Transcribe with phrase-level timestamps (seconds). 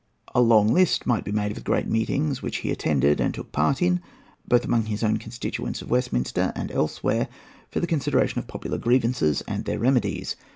[0.33, 3.51] A long list might be made of the great meetings which he attended, and took
[3.51, 4.01] part in,
[4.47, 7.27] both among his own constituents of Westminster and elsewhere,
[7.69, 10.35] for the consideration of popular grievances and their remedies.